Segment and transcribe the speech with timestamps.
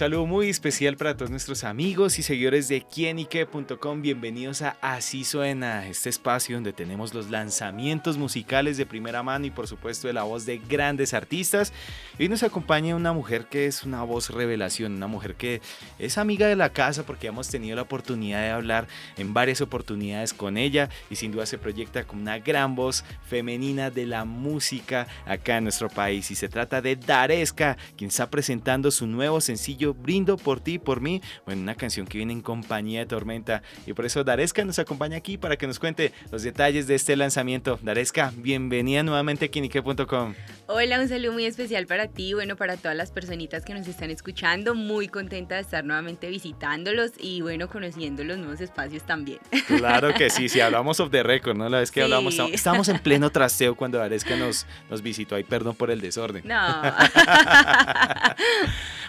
[0.00, 4.00] Saludo muy especial para todos nuestros amigos y seguidores de quienique.com.
[4.00, 9.50] Bienvenidos a Así Suena, este espacio donde tenemos los lanzamientos musicales de primera mano y
[9.50, 11.74] por supuesto de la voz de grandes artistas.
[12.18, 15.60] Hoy nos acompaña una mujer que es una voz revelación, una mujer que
[15.98, 20.32] es amiga de la casa porque hemos tenido la oportunidad de hablar en varias oportunidades
[20.32, 25.06] con ella y sin duda se proyecta como una gran voz femenina de la música
[25.26, 26.30] acá en nuestro país.
[26.30, 31.00] Y se trata de Daresca, quien está presentando su nuevo sencillo brindo por ti, por
[31.00, 31.20] mí.
[31.44, 33.62] Bueno, una canción que viene en compañía de Tormenta.
[33.86, 37.16] Y por eso Daresca nos acompaña aquí para que nos cuente los detalles de este
[37.16, 37.78] lanzamiento.
[37.82, 40.34] Daresca, bienvenida nuevamente a Kinique.com.
[40.66, 44.10] Hola, un saludo muy especial para ti, bueno, para todas las personitas que nos están
[44.10, 44.74] escuchando.
[44.74, 49.40] Muy contenta de estar nuevamente visitándolos y bueno, conociendo los nuevos espacios también.
[49.66, 51.68] Claro que sí, sí, hablamos of the record, ¿no?
[51.68, 55.34] La vez que hablamos, estábamos en pleno trasteo cuando Daresca nos, nos visitó.
[55.34, 56.46] Ay, perdón por el desorden.
[56.46, 56.56] No.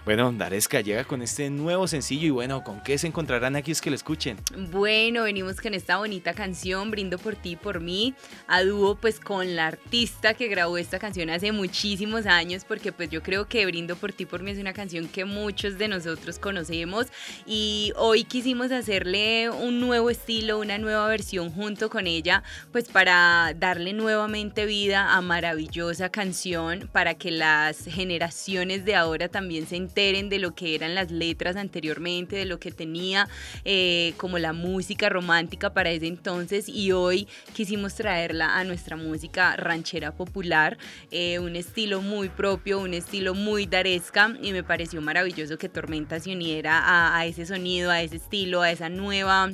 [0.05, 3.81] bueno, Daresca llega con este nuevo sencillo y bueno, ¿con qué se encontrarán aquí es
[3.81, 4.37] que lo escuchen?
[4.71, 8.15] Bueno, venimos con esta bonita canción, Brindo por ti, por mí,
[8.47, 13.09] a dúo pues con la artista que grabó esta canción hace muchísimos años, porque pues
[13.09, 16.39] yo creo que Brindo por ti, por mí es una canción que muchos de nosotros
[16.39, 17.07] conocemos
[17.45, 23.53] y hoy quisimos hacerle un nuevo estilo, una nueva versión junto con ella, pues para
[23.55, 30.39] darle nuevamente vida a maravillosa canción, para que las generaciones de ahora también se de
[30.39, 33.27] lo que eran las letras anteriormente, de lo que tenía
[33.65, 39.55] eh, como la música romántica para ese entonces y hoy quisimos traerla a nuestra música
[39.57, 40.77] ranchera popular,
[41.11, 46.19] eh, un estilo muy propio, un estilo muy daresca y me pareció maravilloso que Tormenta
[46.19, 49.51] se uniera a ese sonido, a ese estilo, a esa nueva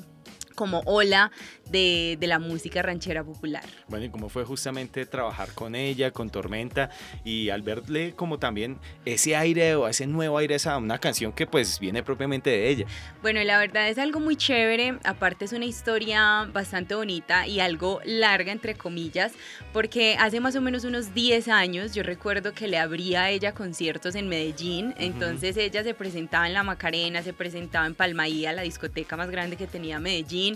[0.58, 1.32] como ola
[1.70, 3.64] de, la música ranchera popular.
[3.88, 6.90] Bueno, y cómo fue justamente trabajar con ella, con Tormenta,
[7.24, 11.48] y al verle como también ese aire o ese nuevo aire, esa una canción que
[11.48, 12.86] pues viene propiamente de ella.
[13.22, 18.02] Bueno, la verdad es algo muy chévere, aparte es una historia bastante bonita y algo
[18.04, 19.34] larga, entre comillas,
[19.72, 23.54] porque hace más o menos unos 10 años yo recuerdo que le abría a ella
[23.54, 28.64] conciertos en Medellín, entonces ella se presentaba en La Macarena, se presentaba en Palmaía, la
[28.64, 30.47] discoteca más grande que tenía Medellín,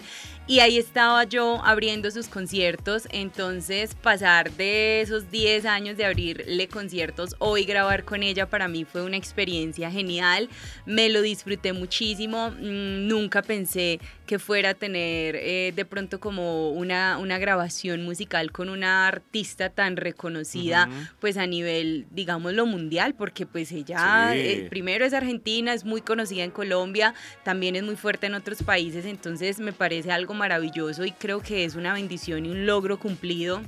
[0.48, 6.68] y ahí estaba yo abriendo sus conciertos, entonces pasar de esos 10 años de abrirle
[6.68, 10.50] conciertos, hoy grabar con ella para mí fue una experiencia genial,
[10.86, 14.00] me lo disfruté muchísimo, mm, nunca pensé
[14.32, 19.70] que fuera a tener eh, de pronto como una, una grabación musical con una artista
[19.70, 20.88] tan reconocida,
[21.20, 26.46] pues a nivel, digámoslo, mundial, porque pues ella eh, primero es argentina, es muy conocida
[26.46, 31.12] en Colombia, también es muy fuerte en otros países, entonces me parece algo maravilloso y
[31.12, 33.62] creo que es una bendición y un logro cumplido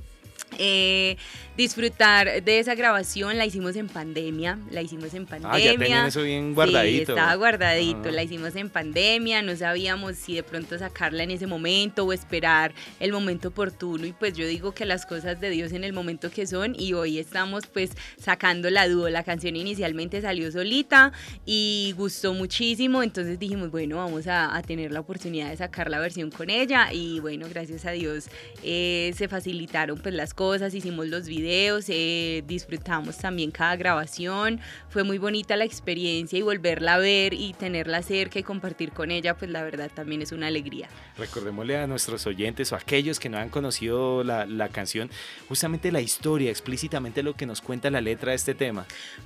[0.60, 1.18] eh,
[1.58, 5.56] disfrutar de esa grabación la hicimos en pandemia, la hicimos en pandemia.
[5.56, 7.06] Ah, ya tenían eso bien guardadito.
[7.06, 11.48] Sí, estaba guardadito, la hicimos en pandemia, no sabíamos si de pronto sacarla en ese
[11.48, 14.06] momento o esperar el momento oportuno.
[14.06, 16.94] Y pues yo digo que las cosas de Dios en el momento que son y
[16.94, 21.12] hoy estamos pues sacando la dúo, la canción inicialmente salió solita
[21.46, 26.32] y gustó muchísimo, entonces dijimos bueno vamos a, tener la oportunidad de sacar la versión
[26.32, 28.30] con ella y bueno gracias a Dios
[28.64, 30.43] eh, se facilitaron pues las cosas,
[30.74, 34.60] hicimos los videos, eh, disfrutamos también cada grabación,
[34.90, 39.12] fue muy bonita la experiencia y volverla a ver y tenerla cerca y compartir con
[39.12, 40.90] ella, pues la verdad también es una alegría.
[41.18, 45.10] Recordémosle a nuestros oyentes o a aquellos que no han conocido la, la canción,
[45.48, 48.86] justamente la historia, explícitamente lo que nos cuenta la letra de este tema.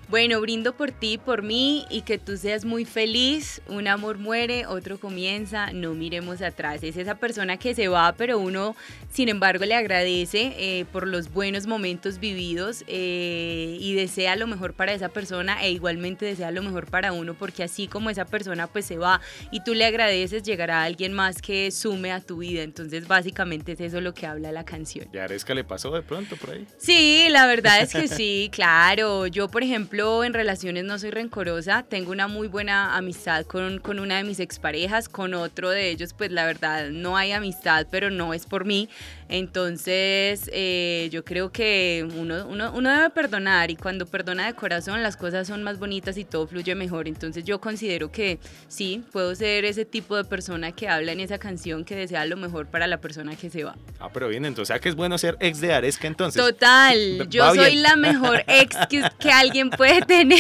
[0.10, 4.66] Bueno, brindo por ti, por mí y que tú seas muy feliz, un amor muere,
[4.66, 8.76] otro comienza, no miremos atrás, es esa persona que se va, pero uno
[9.12, 14.74] sin embargo le agradece eh, por los buenos momentos vividos eh, y desea lo mejor
[14.74, 18.68] para esa persona e igualmente desea lo mejor para uno porque así como esa persona
[18.68, 19.22] pues se va
[19.52, 22.64] y tú le agradeces, llegará alguien más que sume a tu vida.
[22.64, 25.08] Entonces básicamente es eso lo que habla la canción.
[25.14, 26.68] ¿Y a Aresca le pasó de pronto por ahí?
[26.78, 29.28] Sí, la verdad es que sí, claro.
[29.28, 34.00] Yo por ejemplo en relaciones no soy rencorosa, tengo una muy buena amistad con, con
[34.00, 38.10] una de mis exparejas, con otro de ellos pues la verdad no hay amistad, pero
[38.10, 38.90] no es por mí.
[39.30, 45.04] Entonces, eh, yo creo que uno, uno, uno, debe perdonar y cuando perdona de corazón
[45.04, 47.08] las cosas son más bonitas y todo fluye mejor.
[47.08, 51.38] Entonces, yo considero que sí, puedo ser ese tipo de persona que habla en esa
[51.38, 53.76] canción que desea lo mejor para la persona que se va.
[54.00, 56.42] Ah, pero bien, entonces, ¿a que es bueno ser ex de Aresca entonces?
[56.42, 60.38] Total, yo soy la mejor ex que, que alguien puede tener.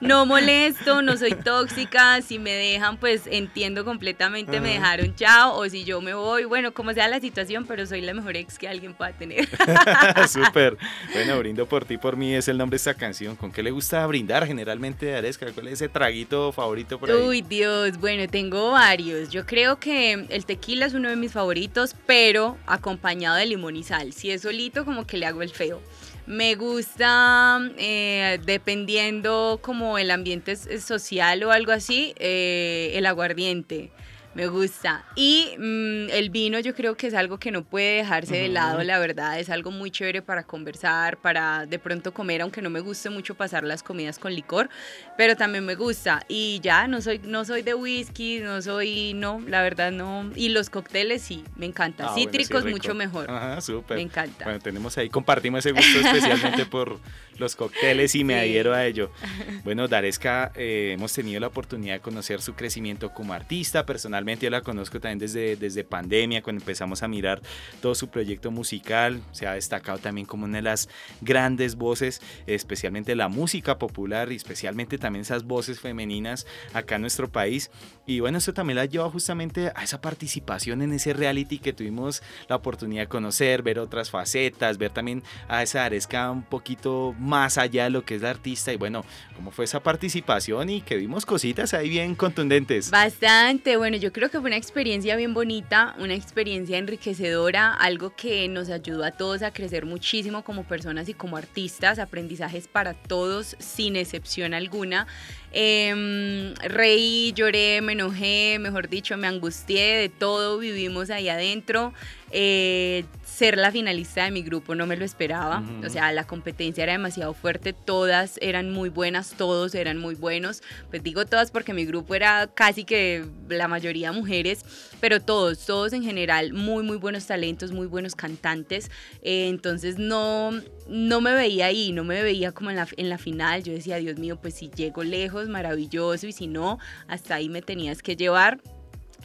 [0.00, 2.20] No molesto, no soy tóxica.
[2.22, 5.56] Si me dejan, pues entiendo completamente, me dejaron chao.
[5.56, 8.58] O si yo me voy, bueno, como sea la situación, pero soy la mejor ex
[8.58, 9.48] que alguien pueda tener.
[10.28, 10.76] Súper.
[11.12, 13.36] Bueno, brindo por ti, por mí es el nombre de esta canción.
[13.36, 15.46] ¿Con qué le gusta brindar generalmente a Aresca?
[15.52, 17.16] ¿Cuál es ese traguito favorito por ahí?
[17.16, 19.30] Uy, Dios, bueno, tengo varios.
[19.30, 23.82] Yo creo que el tequila es uno de mis favoritos, pero acompañado de limón y
[23.82, 24.12] sal.
[24.12, 25.80] Si es solito, como que le hago el feo.
[26.26, 33.90] Me gusta, eh, dependiendo como el ambiente social o algo así, eh, el aguardiente.
[34.38, 35.04] Me gusta.
[35.16, 38.84] Y mm, el vino yo creo que es algo que no puede dejarse de lado,
[38.84, 39.40] la verdad.
[39.40, 43.34] Es algo muy chévere para conversar, para de pronto comer, aunque no me guste mucho
[43.34, 44.70] pasar las comidas con licor,
[45.16, 46.24] pero también me gusta.
[46.28, 50.30] Y ya, no soy, no soy de whisky, no soy, no, la verdad no.
[50.36, 52.06] Y los cócteles sí, me encanta.
[52.08, 53.28] Ah, Cítricos mucho mejor.
[53.28, 53.96] Ajá, súper.
[53.96, 54.44] Me encanta.
[54.44, 57.00] Bueno, tenemos ahí, compartimos ese gusto especialmente por
[57.38, 59.10] los cócteles y me adhiero a ello.
[59.64, 63.84] Bueno, Daresca, eh, hemos tenido la oportunidad de conocer su crecimiento como artista.
[63.84, 67.42] Personalmente yo la conozco también desde, desde pandemia, cuando empezamos a mirar
[67.82, 69.20] todo su proyecto musical.
[69.32, 70.88] Se ha destacado también como una de las
[71.20, 77.30] grandes voces, especialmente la música popular y especialmente también esas voces femeninas acá en nuestro
[77.30, 77.70] país.
[78.06, 82.22] Y bueno, eso también la lleva justamente a esa participación en ese reality que tuvimos
[82.48, 87.58] la oportunidad de conocer, ver otras facetas, ver también a esa Aresca un poquito más
[87.58, 89.04] allá de lo que es la artista y bueno,
[89.36, 92.90] cómo fue esa participación y que vimos cositas ahí bien contundentes.
[92.90, 98.48] Bastante, bueno, yo creo que fue una experiencia bien bonita, una experiencia enriquecedora, algo que
[98.48, 103.56] nos ayudó a todos a crecer muchísimo como personas y como artistas, aprendizajes para todos
[103.60, 105.06] sin excepción alguna.
[105.52, 111.94] Eh, reí, lloré, me enojé, mejor dicho, me angustié, de todo vivimos ahí adentro.
[112.30, 115.62] Eh, ser la finalista de mi grupo no me lo esperaba.
[115.84, 120.62] O sea, la competencia era demasiado fuerte, todas eran muy buenas, todos eran muy buenos.
[120.90, 124.64] Pues digo todas porque mi grupo era casi que la mayoría mujeres,
[125.00, 128.90] pero todos, todos en general, muy, muy buenos talentos, muy buenos cantantes.
[129.22, 130.50] Eh, entonces no,
[130.88, 133.62] no me veía ahí, no me veía como en la, en la final.
[133.62, 137.62] Yo decía, Dios mío, pues si llego lejos, maravilloso, y si no, hasta ahí me
[137.62, 138.60] tenías que llevar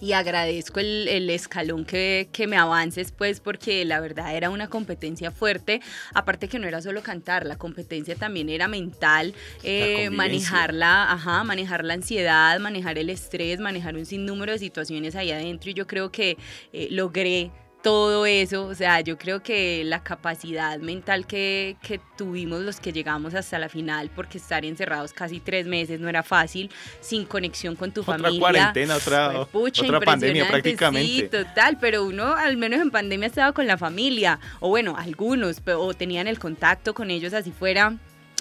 [0.03, 4.67] y agradezco el, el escalón que, que, me avances, pues, porque la verdad era una
[4.67, 5.79] competencia fuerte.
[6.13, 9.33] Aparte que no era solo cantar, la competencia también era mental,
[9.63, 15.31] eh, manejarla, ajá, manejar la ansiedad, manejar el estrés, manejar un sinnúmero de situaciones ahí
[15.31, 15.69] adentro.
[15.69, 16.37] Y yo creo que
[16.73, 17.51] eh, logré
[17.83, 22.93] todo eso, o sea, yo creo que la capacidad mental que, que, tuvimos los que
[22.93, 26.71] llegamos hasta la final, porque estar encerrados casi tres meses no era fácil,
[27.01, 28.39] sin conexión con tu otra familia.
[28.39, 31.07] cuarentena, otra, otra pandemia prácticamente.
[31.07, 35.61] Sí, total, pero uno al menos en pandemia estaba con la familia, o bueno, algunos,
[35.75, 37.97] o tenían el contacto con ellos así fuera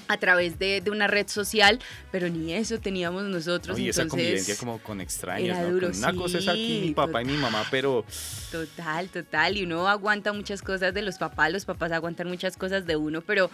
[0.08, 1.78] a través de, de, una red social,
[2.10, 3.78] pero ni eso teníamos nosotros.
[3.78, 5.70] Y esa convivencia como con extraños, ¿no?
[5.70, 8.04] Duro, una cosa es aquí mi papá y mi mamá, pero...
[8.50, 12.87] Total, total, y uno aguanta muchas cosas de los papás, los papás aguantan muchas cosas
[12.87, 13.50] de uno, pero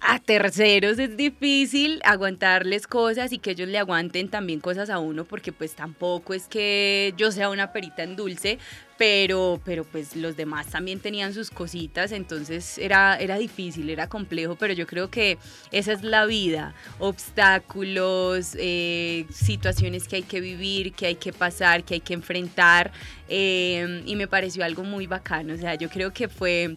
[0.00, 5.24] a terceros es difícil aguantarles cosas y que ellos le aguanten también cosas a uno,
[5.24, 8.58] porque pues tampoco es que yo sea una perita en dulce,
[8.96, 14.56] pero, pero pues los demás también tenían sus cositas, entonces era, era difícil, era complejo,
[14.56, 15.38] pero yo creo que
[15.72, 21.84] esa es la vida, obstáculos, eh, situaciones que hay que vivir, que hay que pasar,
[21.84, 22.92] que hay que enfrentar,
[23.28, 26.76] eh, y me pareció algo muy bacano, o sea, yo creo que fue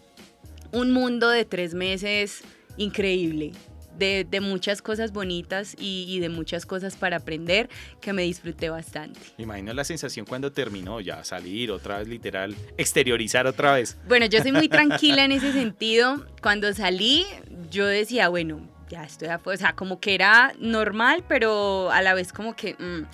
[0.72, 2.42] un mundo de tres meses
[2.76, 3.52] increíble.
[3.98, 7.68] De, de, muchas cosas bonitas y, y, de muchas cosas para aprender
[8.00, 9.20] que me disfruté bastante.
[9.36, 13.98] Imagino la sensación cuando terminó ya salir otra vez literal, exteriorizar otra vez.
[14.08, 16.24] Bueno, yo soy muy tranquila en ese sentido.
[16.40, 17.26] Cuando salí,
[17.70, 22.32] yo decía, bueno, ya estoy, o sea, como que era normal, pero a la vez
[22.32, 22.76] como que...
[22.78, 23.04] Mmm,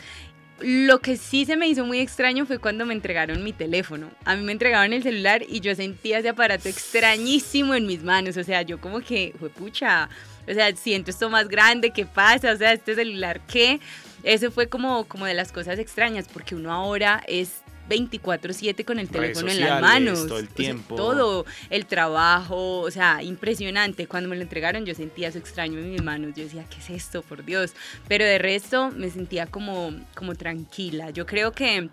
[0.60, 4.10] lo que sí se me hizo muy extraño fue cuando me entregaron mi teléfono.
[4.24, 8.38] A mí me entregaban el celular y yo sentía ese aparato extrañísimo en mis manos.
[8.38, 10.08] O sea, yo como que, fue pucha,
[10.48, 12.52] o sea, siento esto más grande, ¿qué pasa?
[12.52, 13.80] O sea, este celular, ¿qué?
[14.22, 19.08] Eso fue como, como de las cosas extrañas, porque uno ahora es 24/7 con el
[19.08, 20.26] teléfono en las manos.
[20.26, 20.96] Todo el tiempo.
[20.96, 24.06] todo, el trabajo, o sea, impresionante.
[24.06, 26.32] Cuando me lo entregaron yo sentía eso extraño en mis manos.
[26.34, 27.22] Yo decía, ¿qué es esto?
[27.22, 27.74] Por Dios.
[28.08, 31.10] Pero de resto me sentía como, como tranquila.
[31.10, 31.88] Yo creo que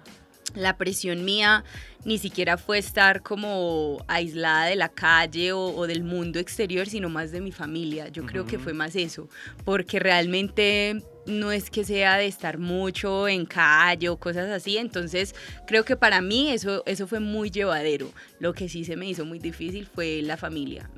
[0.56, 1.64] la presión mía
[2.06, 7.32] ni siquiera fue estar como aislada de la calle o, del mundo exterior, sino más
[7.32, 8.10] de mi familia.
[8.10, 9.30] Yo creo que fue más eso,
[9.64, 15.34] porque realmente no es que sea de estar mucho en calle o cosas así, entonces
[15.66, 18.12] creo que para mí eso, eso fue muy llevadero.
[18.40, 20.90] Lo que sí se me hizo muy difícil fue la familia.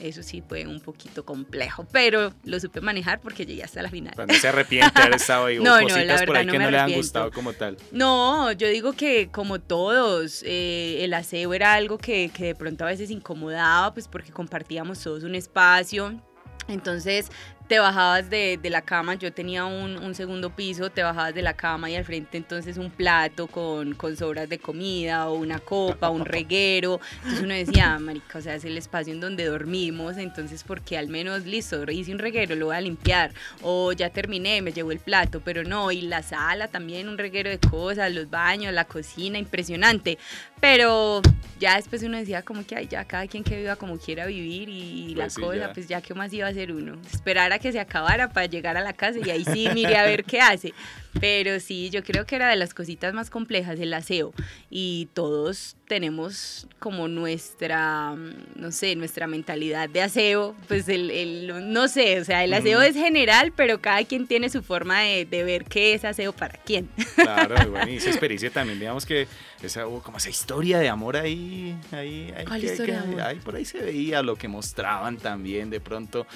[0.00, 4.14] Eso sí fue un poquito complejo, pero lo supe manejar porque llegué hasta la final.
[4.14, 6.70] Cuando se arrepiente de haber estado ahí, no, no, la por ahí no que no
[6.70, 7.76] le han gustado como tal.
[7.92, 12.84] No, yo digo que como todos, eh, el aseo era algo que, que de pronto
[12.84, 16.20] a veces incomodaba, pues porque compartíamos todos un espacio.
[16.68, 17.30] Entonces,
[17.70, 21.40] te bajabas de, de, la cama, yo tenía un, un, segundo piso, te bajabas de
[21.40, 25.60] la cama y al frente entonces un plato con, con sobras de comida o una
[25.60, 26.98] copa, un reguero.
[27.18, 30.98] Entonces uno decía, ah, marica, o sea, es el espacio en donde dormimos, entonces porque
[30.98, 33.32] al menos, listo, hice un reguero, lo voy a limpiar.
[33.62, 37.50] O ya terminé, me llevo el plato, pero no, y la sala también, un reguero
[37.50, 40.18] de cosas, los baños, la cocina, impresionante.
[40.60, 41.22] Pero
[41.60, 44.68] ya después uno decía como que, ay, ya cada quien que viva como quiera vivir
[44.68, 46.98] y, la pues cosa, pues ya qué más iba a hacer uno.
[47.12, 50.04] Esperar a que se acabara para llegar a la casa y ahí sí mire a
[50.04, 50.74] ver qué hace.
[51.18, 54.32] Pero sí, yo creo que era de las cositas más complejas el aseo
[54.70, 58.14] y todos tenemos como nuestra,
[58.54, 62.80] no sé, nuestra mentalidad de aseo, pues el, el no sé, o sea, el aseo
[62.80, 66.58] es general, pero cada quien tiene su forma de, de ver qué es aseo para
[66.58, 66.88] quién.
[67.16, 69.26] Claro, bueno, y esa experiencia también, digamos que
[69.62, 73.20] esa, como esa historia de amor ahí, ahí, ahí, ¿Cuál historia de amor?
[73.22, 76.26] ahí por ahí se veía lo que mostraban también de pronto.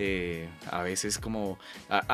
[0.00, 1.58] Eh, a veces como,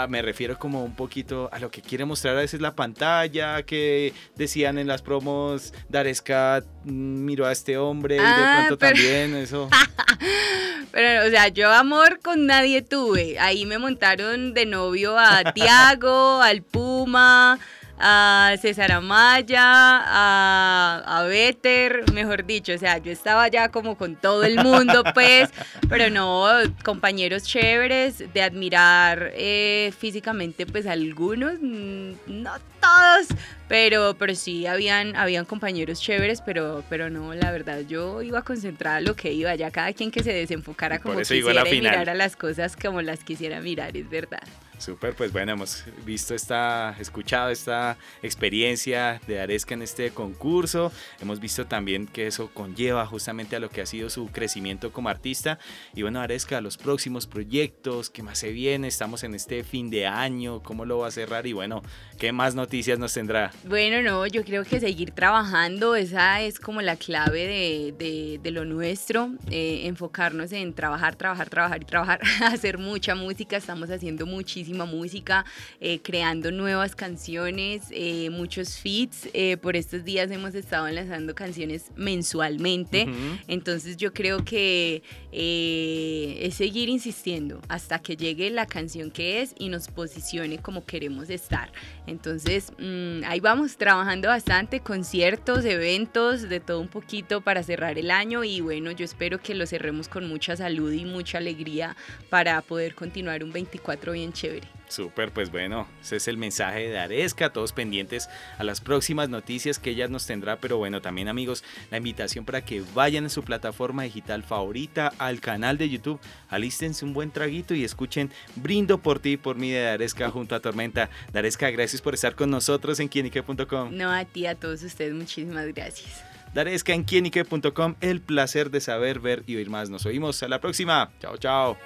[0.08, 4.14] me refiero como un poquito a lo que quiere mostrar a veces la pantalla, que
[4.36, 9.36] decían en las promos, Daresca mm, miró a este hombre y de ah, pronto también
[9.36, 9.68] eso.
[10.92, 13.38] pero, o sea, yo amor con nadie tuve.
[13.38, 17.58] Ahí me montaron de novio a Tiago, al Puma,
[17.98, 24.16] a César Amaya, a, a Better, mejor dicho, o sea, yo estaba ya como con
[24.16, 25.50] todo el mundo, pues,
[25.88, 26.46] pero no,
[26.84, 33.28] compañeros chéveres, de admirar eh, físicamente, pues algunos, mm, no todos,
[33.68, 38.98] pero, pero sí, habían, habían compañeros chéveres, pero, pero no, la verdad, yo iba concentrada
[38.98, 42.36] en lo que iba, ya cada quien que se desenfocara como quisiera y mirara las
[42.36, 44.42] cosas como las quisiera mirar, es verdad.
[44.78, 50.92] Súper, pues bueno, hemos visto esta, escuchado esta experiencia de Aresca en este concurso.
[51.20, 55.08] Hemos visto también que eso conlleva justamente a lo que ha sido su crecimiento como
[55.08, 55.58] artista.
[55.94, 58.88] Y bueno, Aresca, los próximos proyectos, ¿qué más se viene?
[58.88, 61.46] Estamos en este fin de año, ¿cómo lo va a cerrar?
[61.46, 61.82] Y bueno,
[62.18, 63.52] ¿qué más noticias nos tendrá?
[63.64, 68.64] Bueno, no, yo creo que seguir trabajando, esa es como la clave de, de, lo
[68.64, 74.63] nuestro, eh, enfocarnos en trabajar, trabajar, trabajar y trabajar, hacer mucha música, estamos haciendo muchísimo
[74.72, 75.44] música,
[75.80, 79.28] eh, creando nuevas canciones, eh, muchos feats.
[79.32, 83.06] Eh, por estos días hemos estado lanzando canciones mensualmente.
[83.48, 85.02] Entonces yo creo que
[85.32, 91.30] es seguir insistiendo hasta que llegue la canción que es y nos posicione como queremos
[91.30, 91.70] estar.
[92.06, 98.10] Entonces mm, ahí vamos trabajando bastante, conciertos, eventos, de todo un poquito para cerrar el
[98.10, 101.96] año y bueno, yo espero que lo cerremos con mucha salud y mucha alegría
[102.30, 104.53] para poder continuar un 24 bien chévere.
[104.88, 109.78] Súper, pues bueno, ese es el mensaje de Aresca, todos pendientes a las próximas noticias
[109.78, 113.42] que ella nos tendrá, pero bueno, también amigos, la invitación para que vayan a su
[113.42, 119.18] plataforma digital favorita, al canal de YouTube, alístense un buen traguito y escuchen Brindo por
[119.18, 121.10] ti, por mí de Daresca junto a Tormenta.
[121.32, 123.96] Daresca, gracias por estar con nosotros en quienique.com.
[123.96, 126.22] No, a ti, a todos ustedes, muchísimas gracias.
[126.54, 129.90] Daresca en quienique.com, el placer de saber, ver y oír más.
[129.90, 131.10] Nos oímos a la próxima.
[131.20, 131.76] Chao, chao.